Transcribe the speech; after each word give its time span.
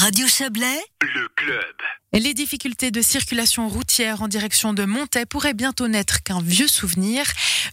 Radio 0.00 0.28
Chablais, 0.28 0.80
le 1.00 1.26
club. 1.34 1.74
Les 2.12 2.32
difficultés 2.32 2.92
de 2.92 3.02
circulation 3.02 3.68
routière 3.68 4.22
en 4.22 4.28
direction 4.28 4.72
de 4.72 4.84
Montaix 4.84 5.26
pourraient 5.26 5.54
bientôt 5.54 5.88
n'être 5.88 6.22
qu'un 6.22 6.40
vieux 6.40 6.68
souvenir. 6.68 7.24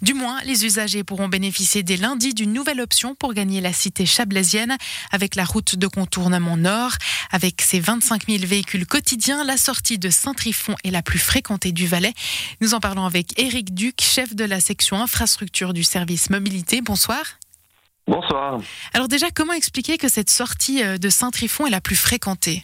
Du 0.01 0.15
moins, 0.15 0.41
les 0.41 0.65
usagers 0.65 1.03
pourront 1.03 1.27
bénéficier 1.27 1.83
dès 1.83 1.97
lundi 1.97 2.33
d'une 2.33 2.51
nouvelle 2.51 2.81
option 2.81 3.13
pour 3.13 3.35
gagner 3.35 3.61
la 3.61 3.73
cité 3.73 4.07
chablaisienne 4.07 4.75
avec 5.11 5.35
la 5.35 5.45
route 5.45 5.75
de 5.75 5.85
contournement 5.85 6.57
nord. 6.57 6.93
Avec 7.29 7.61
ses 7.61 7.79
25 7.79 8.25
000 8.27 8.43
véhicules 8.47 8.87
quotidiens, 8.87 9.43
la 9.43 9.57
sortie 9.57 9.99
de 9.99 10.09
Saint-Trifon 10.09 10.75
est 10.83 10.89
la 10.89 11.03
plus 11.03 11.19
fréquentée 11.19 11.73
du 11.73 11.85
Valais. 11.85 12.15
Nous 12.59 12.73
en 12.73 12.79
parlons 12.79 13.05
avec 13.05 13.39
Éric 13.39 13.75
Duc, 13.75 14.01
chef 14.01 14.35
de 14.35 14.45
la 14.45 14.59
section 14.59 14.99
infrastructure 14.99 15.73
du 15.73 15.83
service 15.83 16.31
mobilité. 16.31 16.81
Bonsoir. 16.81 17.23
Bonsoir. 18.07 18.59
Alors 18.93 19.07
déjà, 19.07 19.27
comment 19.35 19.53
expliquer 19.53 19.97
que 19.97 20.07
cette 20.07 20.29
sortie 20.29 20.83
euh, 20.83 20.97
de 20.97 21.09
Saint-Trifon 21.09 21.65
est 21.65 21.71
la 21.71 21.81
plus 21.81 21.95
fréquentée? 21.95 22.63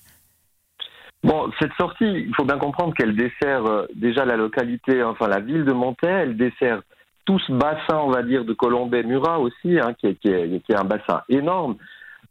Bon, 1.24 1.52
cette 1.60 1.74
sortie, 1.80 2.06
il 2.06 2.34
faut 2.36 2.46
bien 2.46 2.58
comprendre 2.58 2.94
qu'elle 2.94 3.16
dessert 3.16 3.66
euh, 3.66 3.88
déjà 3.96 4.24
la 4.26 4.38
localité, 4.38 5.04
enfin 5.04 5.28
la 5.28 5.40
ville 5.40 5.66
de 5.66 5.74
Montaix, 5.74 6.08
elle 6.08 6.38
dessert 6.38 6.82
tout 7.26 7.40
ce 7.40 7.52
bassin, 7.52 7.98
on 7.98 8.12
va 8.12 8.24
dire, 8.24 8.46
de 8.46 8.54
Colombay-Murat 8.54 9.40
aussi, 9.40 9.80
hein, 9.80 9.94
qui, 10.00 10.08
est, 10.08 10.16
qui, 10.16 10.30
est, 10.30 10.76
un 10.76 10.84
bassin 10.84 11.22
énorme. 11.30 11.76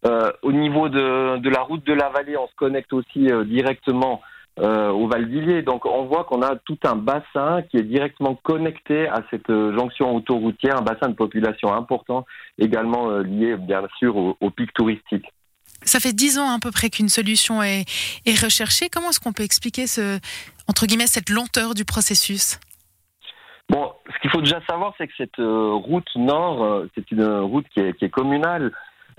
Euh, 0.06 0.30
au 0.42 0.52
niveau 0.52 0.88
de, 0.88 1.38
de, 1.38 1.50
la 1.50 1.62
route 1.62 1.84
de 1.86 1.92
la 1.92 2.08
vallée, 2.08 2.36
on 2.36 2.48
se 2.48 2.54
connecte 2.56 2.92
aussi 2.92 3.28
directement 3.46 4.22
euh, 4.58 4.90
au 4.90 5.06
Val 5.06 5.30
d'Illier. 5.30 5.62
Donc 5.62 5.86
on 5.86 6.04
voit 6.04 6.24
qu'on 6.24 6.42
a 6.42 6.56
tout 6.56 6.78
un 6.84 6.96
bassin 6.96 7.62
qui 7.70 7.78
est 7.78 7.82
directement 7.82 8.34
connecté 8.34 9.08
à 9.08 9.22
cette 9.30 9.48
euh, 9.48 9.74
jonction 9.74 10.14
autoroutière, 10.14 10.76
un 10.76 10.82
bassin 10.82 11.08
de 11.08 11.14
population 11.14 11.72
important, 11.72 12.26
également 12.58 13.10
euh, 13.10 13.22
lié 13.22 13.56
bien 13.56 13.82
sûr 13.98 14.16
au, 14.16 14.50
pic 14.50 14.72
touristique. 14.74 15.24
Ça 15.82 15.98
fait 15.98 16.12
dix 16.12 16.38
ans 16.38 16.50
à 16.50 16.58
peu 16.60 16.70
près 16.72 16.90
qu'une 16.90 17.08
solution 17.08 17.62
est, 17.62 17.84
est 18.26 18.44
recherchée. 18.44 18.88
Comment 18.90 19.10
est-ce 19.10 19.20
qu'on 19.20 19.32
peut 19.32 19.44
expliquer 19.44 19.86
ce, 19.86 20.18
entre 20.68 20.84
guillemets, 20.84 21.06
cette 21.06 21.30
lenteur 21.30 21.72
du 21.72 21.86
processus? 21.86 22.60
Bon, 23.70 23.92
ce 24.12 24.20
qu'il 24.20 24.30
faut 24.30 24.42
déjà 24.42 24.60
savoir, 24.68 24.92
c'est 24.98 25.06
que 25.06 25.14
cette 25.16 25.38
route 25.38 26.08
nord, 26.16 26.84
c'est 26.94 27.10
une 27.12 27.24
route 27.24 27.66
qui 27.72 27.80
est, 27.80 27.96
qui 27.96 28.04
est 28.04 28.10
communale. 28.10 28.72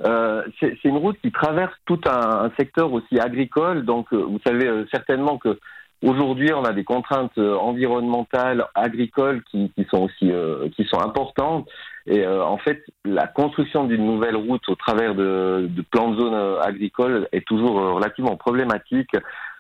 Euh, 0.05 0.44
c'est 0.59 0.83
une 0.83 0.97
route 0.97 1.17
qui 1.21 1.31
traverse 1.31 1.73
tout 1.85 1.99
un, 2.07 2.52
secteur 2.57 2.91
aussi 2.91 3.19
agricole. 3.19 3.85
Donc, 3.85 4.08
euh, 4.13 4.17
vous 4.17 4.39
savez 4.45 4.67
euh, 4.67 4.85
certainement 4.91 5.38
que 5.38 5.59
aujourd'hui, 6.02 6.52
on 6.53 6.63
a 6.63 6.73
des 6.73 6.83
contraintes 6.83 7.38
environnementales, 7.38 8.66
agricoles 8.73 9.43
qui, 9.52 9.71
sont 9.91 10.03
aussi 10.03 10.31
qui 10.75 10.83
sont 10.85 10.99
importantes. 10.99 11.69
Et 12.08 12.25
en 12.25 12.58
fait, 12.58 12.83
la 13.05 13.27
construction 13.27 13.83
d'une 13.83 14.08
nouvelle 14.08 14.35
route 14.35 14.67
au 14.67 14.73
travers 14.73 15.13
de, 15.13 15.67
de 15.69 15.81
plans 15.83 16.09
de 16.09 16.19
zone 16.19 16.58
agricole 16.63 17.27
est 17.31 17.45
toujours 17.45 17.75
relativement 17.75 18.36
problématique 18.36 19.11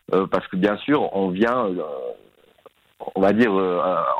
parce 0.09 0.47
que 0.47 0.55
bien 0.55 0.77
sûr, 0.77 1.15
on 1.15 1.29
vient 1.29 1.67
on 3.15 3.21
va 3.21 3.33
dire, 3.33 3.53
euh, 3.53 3.79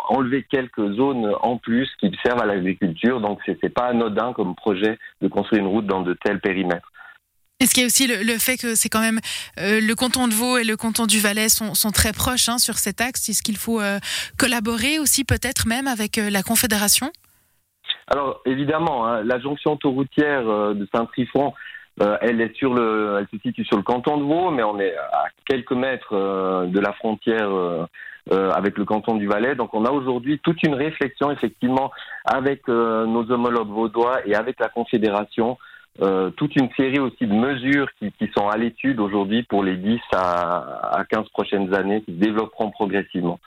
enlever 0.09 0.45
quelques 0.49 0.93
zones 0.93 1.33
en 1.41 1.57
plus 1.57 1.89
qui 1.99 2.11
servent 2.23 2.41
à 2.41 2.45
l'agriculture. 2.45 3.21
Donc, 3.21 3.39
ce 3.45 3.51
n'est 3.51 3.69
pas 3.69 3.87
anodin 3.87 4.33
comme 4.33 4.55
projet 4.55 4.97
de 5.21 5.27
construire 5.27 5.61
une 5.61 5.67
route 5.67 5.85
dans 5.85 6.01
de 6.01 6.13
tels 6.13 6.39
périmètres. 6.39 6.91
Est-ce 7.59 7.75
qu'il 7.75 7.81
y 7.81 7.83
a 7.83 7.87
aussi 7.87 8.07
le, 8.07 8.39
fait 8.39 8.57
que 8.57 8.73
c'est 8.73 8.89
quand 8.89 9.01
même 9.01 9.19
euh, 9.59 9.79
le 9.81 9.93
canton 9.93 10.27
de 10.27 10.33
Vaud 10.33 10.57
et 10.57 10.63
le 10.63 10.75
canton 10.75 11.05
du 11.05 11.19
Valais 11.19 11.47
sont, 11.47 11.91
très 11.91 12.11
proches 12.11 12.49
hein, 12.49 12.57
sur 12.57 12.75
cet 12.75 13.01
axe? 13.01 13.29
Est-ce 13.29 13.43
qu'il 13.43 13.57
faut 13.57 13.79
euh, 13.79 13.99
collaborer 14.39 14.97
aussi 14.97 15.23
peut-être 15.23 15.67
même 15.67 15.87
avec 15.87 16.17
la 16.17 16.41
Confédération? 16.41 17.11
Alors 18.07 18.41
évidemment, 18.47 19.05
hein, 19.05 19.21
la 19.23 19.39
jonction 19.39 19.73
autoroutière 19.73 20.43
de 20.43 20.87
Saint-Trifon, 20.91 21.53
elle 22.21 22.41
est 22.41 22.55
sur 22.55 22.73
le, 22.73 23.17
elle 23.19 23.27
se 23.31 23.41
situe 23.41 23.63
sur 23.65 23.77
le 23.77 23.83
canton 23.83 24.17
de 24.17 24.23
Vaud, 24.23 24.49
mais 24.49 24.63
on 24.63 24.79
est 24.79 24.95
à 24.95 25.25
quelques 25.45 25.71
mètres 25.73 26.15
de 26.65 26.79
la 26.79 26.93
frontière 26.93 27.49
euh, 27.49 27.85
avec 28.31 28.77
le 28.77 28.85
canton 28.85 29.15
du 29.15 29.27
Valais. 29.27 29.55
Donc 29.55 29.73
on 29.73 29.85
a 29.85 29.91
aujourd'hui 29.91 30.39
toute 30.39 30.63
une 30.63 30.75
réflexion 30.75 31.31
effectivement 31.31 31.91
avec 32.25 32.61
euh, 32.69 33.05
nos 33.05 33.29
homologues 33.31 33.69
vaudois 33.69 34.25
et 34.25 34.35
avec 34.35 34.59
la 34.59 34.69
Confédération. 34.69 35.57
Euh, 36.01 36.29
toute 36.31 36.55
une 36.55 36.69
série 36.77 36.99
aussi 36.99 37.27
de 37.27 37.33
mesures 37.33 37.89
qui, 37.99 38.11
qui 38.13 38.31
sont 38.35 38.47
à 38.47 38.57
l'étude 38.57 38.99
aujourd'hui 38.99 39.43
pour 39.43 39.61
les 39.63 39.75
10 39.75 39.99
à, 40.13 40.99
à 40.99 41.03
15 41.03 41.27
prochaines 41.29 41.73
années 41.73 42.01
qui 42.03 42.13
se 42.13 42.17
développeront 42.17 42.71
progressivement. 42.71 43.39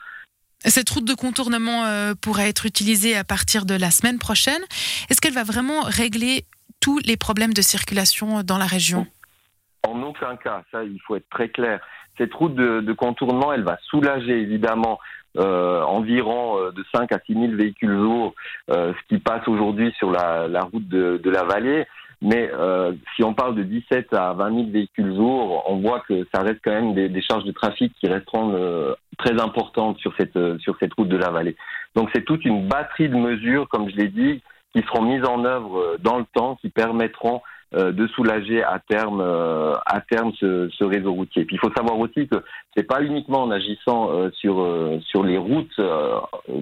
Cette 0.59 0.89
route 0.89 1.05
de 1.05 1.15
contournement 1.15 1.85
euh, 1.85 2.13
pourrait 2.19 2.49
être 2.49 2.65
utilisée 2.65 3.15
à 3.15 3.23
partir 3.23 3.65
de 3.65 3.73
la 3.73 3.91
semaine 3.91 4.19
prochaine. 4.19 4.61
Est-ce 5.09 5.21
qu'elle 5.21 5.33
va 5.33 5.43
vraiment 5.43 5.81
régler 5.81 6.45
tous 6.79 6.99
les 6.99 7.17
problèmes 7.17 7.53
de 7.53 7.61
circulation 7.61 8.43
dans 8.43 8.57
la 8.57 8.65
région? 8.65 9.07
En 9.87 10.01
aucun 10.01 10.35
cas, 10.35 10.63
ça 10.71 10.83
il 10.83 10.99
faut 11.01 11.15
être 11.15 11.29
très 11.29 11.49
clair 11.49 11.79
cette 12.17 12.33
route 12.33 12.55
de, 12.55 12.93
contournement, 12.93 13.53
elle 13.53 13.63
va 13.63 13.77
soulager 13.83 14.39
évidemment 14.39 14.99
euh, 15.37 15.81
environ 15.81 16.57
euh, 16.57 16.71
de 16.71 16.83
5 16.95 17.11
à 17.11 17.19
6 17.25 17.33
000 17.33 17.45
véhicules 17.55 17.89
lourds, 17.89 18.33
euh, 18.71 18.93
ce 18.93 19.07
qui 19.15 19.19
passe 19.19 19.45
aujourd'hui 19.47 19.93
sur 19.97 20.11
la, 20.11 20.47
route 20.71 20.87
de, 20.87 21.29
la 21.29 21.43
vallée. 21.43 21.85
Mais 22.21 22.49
si 23.15 23.23
on 23.23 23.33
parle 23.33 23.55
de 23.55 23.63
17 23.63 24.13
à 24.13 24.33
20 24.33 24.55
000 24.55 24.69
véhicules 24.71 25.13
lourds, 25.13 25.63
on 25.69 25.77
voit 25.77 25.99
que 26.07 26.25
ça 26.33 26.41
reste 26.41 26.59
quand 26.63 26.71
même 26.71 26.93
des, 26.93 27.21
charges 27.21 27.43
de 27.43 27.51
trafic 27.51 27.93
qui 27.99 28.07
resteront 28.07 28.95
très 29.17 29.39
importantes 29.39 29.99
sur 29.99 30.13
cette, 30.17 30.39
sur 30.59 30.75
cette 30.79 30.93
route 30.93 31.09
de 31.09 31.17
la 31.17 31.29
vallée. 31.29 31.55
Donc 31.93 32.09
c'est 32.15 32.23
toute 32.23 32.45
une 32.45 32.67
batterie 32.67 33.09
de 33.09 33.15
mesures, 33.15 33.67
comme 33.67 33.89
je 33.89 33.95
l'ai 33.97 34.07
dit, 34.07 34.41
qui 34.73 34.81
seront 34.83 35.03
mises 35.03 35.25
en 35.25 35.43
œuvre 35.43 35.97
dans 35.99 36.17
le 36.17 36.25
temps, 36.33 36.55
qui 36.61 36.69
permettront 36.69 37.41
de 37.73 38.07
soulager 38.07 38.63
à 38.63 38.79
terme, 38.79 39.21
euh, 39.21 39.73
à 39.85 39.99
terme 40.01 40.31
ce, 40.39 40.83
réseau 40.83 41.13
routier. 41.13 41.45
Puis 41.45 41.55
il 41.55 41.59
faut 41.59 41.73
savoir 41.75 41.97
aussi 41.99 42.27
que 42.27 42.43
c'est 42.75 42.83
pas 42.83 43.01
uniquement 43.01 43.43
en 43.43 43.51
agissant 43.51 44.11
euh, 44.11 44.29
sur 44.31 44.65
sur 45.05 45.23
les 45.23 45.37
routes 45.37 45.75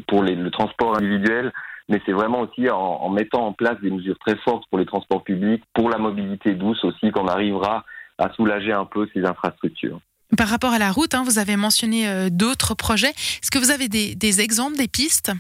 pour 0.07 0.23
le 0.23 0.49
transport 0.49 0.97
individuel, 0.97 1.51
mais 1.89 2.01
c'est 2.05 2.13
vraiment 2.13 2.41
aussi 2.41 2.69
en, 2.69 3.09
mettant 3.09 3.45
en 3.47 3.53
place 3.53 3.79
des 3.81 3.91
mesures 3.91 4.17
très 4.25 4.35
fortes 4.37 4.63
pour 4.69 4.79
les 4.79 4.85
transports 4.85 5.23
publics, 5.23 5.63
pour 5.73 5.89
la 5.89 5.97
mobilité 5.97 6.53
douce 6.53 6.83
aussi, 6.83 7.11
qu'on 7.11 7.27
arrivera 7.27 7.83
à 8.17 8.31
soulager 8.33 8.71
un 8.71 8.85
peu 8.85 9.07
ces 9.13 9.25
infrastructures. 9.25 9.99
Par 10.37 10.47
rapport 10.47 10.71
à 10.71 10.79
la 10.79 10.91
route, 10.91 11.13
hein, 11.13 11.23
vous 11.23 11.37
avez 11.37 11.57
mentionné 11.57 12.29
d'autres 12.31 12.73
projets. 12.73 13.09
Est-ce 13.09 13.51
que 13.51 13.59
vous 13.59 13.71
avez 13.71 13.87
des 13.87 14.41
exemples, 14.41 14.77
des 14.77 14.87
pistes? 14.87 15.31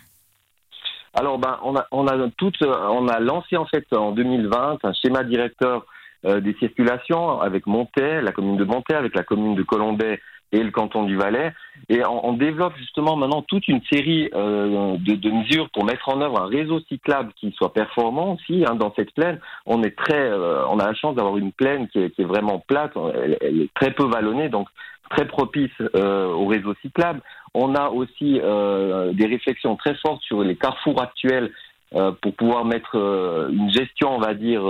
Alors, 1.13 1.37
ben, 1.37 1.59
on 1.63 1.75
a, 1.75 1.85
on 1.91 2.07
a 2.07 2.17
on 2.17 3.07
a 3.07 3.19
lancé 3.19 3.55
en 3.55 3.65
fait 3.65 3.85
en 3.93 4.11
2020 4.11 4.79
un 4.83 4.93
schéma 4.93 5.23
directeur 5.23 5.85
euh, 6.25 6.39
des 6.39 6.55
circulations 6.55 7.41
avec 7.41 7.67
Montaix, 7.67 8.21
la 8.21 8.31
commune 8.31 8.57
de 8.57 8.63
Montaix, 8.63 8.95
avec 8.95 9.15
la 9.15 9.23
commune 9.23 9.55
de 9.55 9.63
Colombay 9.63 10.19
et 10.53 10.63
le 10.63 10.71
canton 10.71 11.03
du 11.03 11.17
Valais. 11.17 11.51
Et 11.89 12.01
on, 12.05 12.33
développe 12.33 12.77
justement 12.77 13.15
maintenant 13.15 13.41
toute 13.41 13.67
une 13.67 13.81
série 13.91 14.29
euh, 14.33 14.95
de, 14.97 15.15
de, 15.15 15.31
mesures 15.31 15.69
pour 15.71 15.83
mettre 15.83 16.07
en 16.09 16.21
œuvre 16.21 16.41
un 16.41 16.45
réseau 16.45 16.79
cyclable 16.87 17.33
qui 17.35 17.51
soit 17.57 17.73
performant 17.73 18.35
aussi 18.35 18.63
hein, 18.65 18.75
dans 18.75 18.93
cette 18.95 19.11
plaine. 19.13 19.39
On 19.65 19.83
est 19.83 19.97
très, 19.97 20.29
euh, 20.29 20.65
on 20.67 20.79
a 20.79 20.85
la 20.85 20.93
chance 20.93 21.15
d'avoir 21.15 21.37
une 21.37 21.51
plaine 21.51 21.89
qui 21.89 21.99
est, 21.99 22.11
qui 22.11 22.21
est 22.21 22.25
vraiment 22.25 22.63
plate, 22.67 22.93
elle, 23.15 23.37
elle, 23.41 23.61
est 23.63 23.73
très 23.73 23.91
peu 23.91 24.05
vallonnée, 24.05 24.47
donc 24.49 24.69
très 25.15 25.25
propice 25.25 25.71
euh, 25.95 26.27
au 26.27 26.47
réseau 26.47 26.73
cyclable. 26.81 27.21
On 27.53 27.75
a 27.75 27.89
aussi 27.89 28.39
euh, 28.41 29.13
des 29.13 29.27
réflexions 29.27 29.75
très 29.75 29.95
fortes 29.95 30.21
sur 30.23 30.43
les 30.43 30.55
carrefours 30.55 31.01
actuels 31.01 31.51
euh, 31.93 32.11
pour 32.21 32.33
pouvoir 32.33 32.65
mettre 32.65 32.95
une 32.95 33.71
gestion, 33.71 34.15
on 34.15 34.19
va 34.19 34.33
dire, 34.33 34.63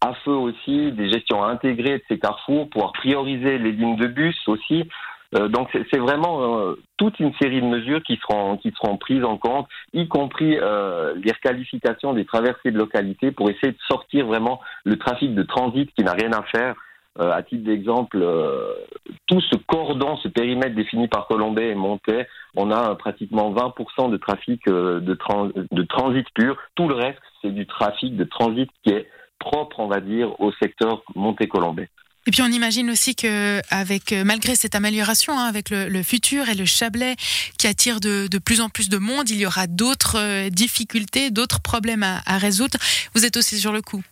à 0.00 0.14
feu 0.24 0.32
aussi, 0.32 0.92
des 0.92 1.08
gestions 1.10 1.42
intégrées 1.42 1.98
de 1.98 2.04
ces 2.08 2.18
carrefours, 2.18 2.68
pouvoir 2.70 2.92
prioriser 2.92 3.58
les 3.58 3.72
lignes 3.72 3.96
de 3.96 4.06
bus 4.06 4.36
aussi. 4.46 4.84
donc 5.48 5.68
c'est 5.90 5.98
vraiment 5.98 6.74
toute 6.96 7.18
une 7.18 7.34
série 7.42 7.60
de 7.60 7.66
mesures 7.66 8.02
qui 8.04 8.16
seront 8.22 8.56
qui 8.56 8.72
seront 8.76 8.96
prises 8.96 9.24
en 9.24 9.36
compte, 9.36 9.66
y 9.92 10.06
compris 10.06 10.52
les 11.24 11.32
requalifications 11.32 12.12
des 12.12 12.24
traversées 12.24 12.70
de 12.70 12.78
localité 12.78 13.32
pour 13.32 13.50
essayer 13.50 13.72
de 13.72 13.82
sortir 13.88 14.26
vraiment 14.26 14.60
le 14.84 14.96
trafic 14.96 15.34
de 15.34 15.42
transit 15.42 15.90
qui 15.96 16.04
n'a 16.04 16.12
rien 16.12 16.32
à 16.32 16.42
faire 16.54 16.74
euh, 17.20 17.30
à 17.30 17.44
titre 17.44 17.62
d'exemple, 17.62 18.18
euh, 18.20 18.74
tout 19.26 19.40
ce 19.40 19.54
cordon, 19.68 20.16
ce 20.16 20.26
périmètre 20.26 20.74
défini 20.74 21.06
par 21.06 21.28
Colombay 21.28 21.68
et 21.68 21.74
Montais, 21.76 22.26
on 22.56 22.72
a 22.72 22.92
pratiquement 22.96 23.52
20% 23.52 24.10
de 24.10 24.16
trafic 24.16 24.66
euh, 24.66 24.98
de, 24.98 25.16
de 25.72 25.82
transit 25.84 26.26
pur. 26.34 26.56
Tout 26.74 26.88
le 26.88 26.96
reste, 26.96 27.20
c'est 27.40 27.52
du 27.52 27.68
trafic 27.68 28.16
de 28.16 28.24
transit 28.24 28.68
qui 28.82 28.90
est 28.90 29.06
propre, 29.38 29.78
on 29.78 29.86
va 29.86 30.00
dire, 30.00 30.40
au 30.40 30.50
secteur 30.54 31.04
Montais-Colombay. 31.14 31.88
Et 32.26 32.30
puis 32.32 32.42
on 32.42 32.46
imagine 32.50 32.90
aussi 32.90 33.14
que, 33.14 33.60
avec 33.72 34.12
malgré 34.24 34.56
cette 34.56 34.74
amélioration, 34.74 35.38
hein, 35.38 35.44
avec 35.44 35.70
le, 35.70 36.02
futur 36.02 36.48
et 36.48 36.54
le 36.54 36.64
Chablais 36.64 37.14
qui 37.58 37.68
attire 37.68 38.00
de, 38.00 38.26
de, 38.28 38.38
plus 38.38 38.60
en 38.62 38.70
plus 38.70 38.88
de 38.88 38.96
monde, 38.96 39.28
il 39.28 39.36
y 39.36 39.46
aura 39.46 39.66
d'autres 39.66 40.48
difficultés, 40.48 41.30
d'autres 41.30 41.60
problèmes 41.60 42.02
à, 42.02 42.22
à, 42.24 42.38
résoudre. 42.38 42.78
Vous 43.14 43.26
êtes 43.26 43.36
aussi 43.36 43.58
sur 43.58 43.72
le 43.72 43.82
coup. 43.82 44.02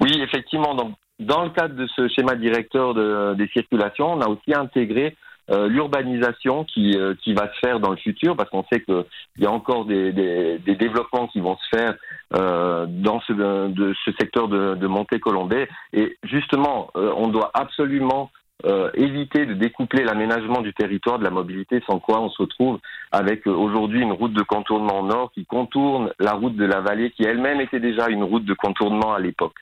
Oui, 0.00 0.12
effectivement. 0.22 0.76
Donc 0.76 0.94
dans 1.18 1.44
le 1.44 1.50
cadre 1.50 1.74
de 1.74 1.86
ce 1.86 2.08
schéma 2.08 2.34
directeur 2.34 2.94
de, 2.94 3.34
des 3.34 3.48
circulations, 3.48 4.12
on 4.12 4.20
a 4.20 4.28
aussi 4.28 4.54
intégré 4.54 5.16
l'urbanisation 5.48 6.64
qui, 6.64 6.96
qui 7.22 7.34
va 7.34 7.52
se 7.52 7.58
faire 7.58 7.78
dans 7.78 7.90
le 7.90 7.96
futur, 7.96 8.36
parce 8.36 8.48
qu'on 8.48 8.64
sait 8.72 8.80
qu'il 8.80 9.04
y 9.38 9.44
a 9.44 9.50
encore 9.50 9.84
des, 9.84 10.12
des, 10.12 10.58
des, 10.58 10.76
développements 10.76 11.26
qui 11.26 11.40
vont 11.40 11.58
se 11.58 11.76
faire 11.76 11.94
dans 12.30 13.20
ce, 13.26 13.32
de, 13.32 13.94
ce 14.04 14.12
secteur 14.12 14.48
de, 14.48 14.76
de 14.76 14.86
Monté-Colombais. 14.86 15.68
Et 15.92 16.16
justement, 16.22 16.90
on 16.94 17.28
doit 17.28 17.50
absolument 17.52 18.30
euh, 18.64 18.90
éviter 18.94 19.44
de 19.44 19.54
découpler 19.54 20.04
l'aménagement 20.04 20.60
du 20.60 20.72
territoire 20.72 21.18
de 21.18 21.24
la 21.24 21.30
mobilité, 21.30 21.82
sans 21.84 21.98
quoi 21.98 22.20
on 22.20 22.30
se 22.30 22.42
retrouve 22.42 22.78
avec 23.10 23.44
euh, 23.48 23.50
aujourd'hui 23.50 24.02
une 24.02 24.12
route 24.12 24.34
de 24.34 24.42
contournement 24.42 25.02
nord 25.02 25.32
qui 25.32 25.44
contourne 25.44 26.12
la 26.20 26.34
route 26.34 26.54
de 26.54 26.64
la 26.64 26.80
vallée, 26.80 27.10
qui 27.10 27.24
elle-même 27.24 27.60
était 27.60 27.80
déjà 27.80 28.08
une 28.08 28.22
route 28.22 28.44
de 28.44 28.54
contournement 28.54 29.14
à 29.14 29.18
l'époque. 29.18 29.56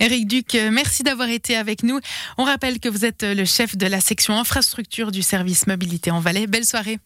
Éric 0.00 0.26
Duc, 0.26 0.54
merci 0.72 1.02
d'avoir 1.02 1.28
été 1.28 1.56
avec 1.56 1.82
nous. 1.82 2.00
On 2.38 2.44
rappelle 2.44 2.80
que 2.80 2.88
vous 2.88 3.04
êtes 3.04 3.22
le 3.22 3.44
chef 3.44 3.76
de 3.76 3.86
la 3.86 4.00
section 4.00 4.36
infrastructure 4.36 5.10
du 5.10 5.22
service 5.22 5.66
mobilité 5.66 6.10
en 6.10 6.20
Valais. 6.20 6.46
Belle 6.46 6.64
soirée. 6.64 6.98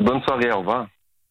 Bonne 0.00 0.22
soirée, 0.22 0.50
au 0.52 0.58
revoir. 0.58 0.86